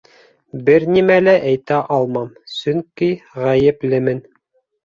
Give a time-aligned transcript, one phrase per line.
[0.69, 3.11] —Бер нимә лә әйтә алмам, сөнки
[3.45, 4.27] ғәйеплемен.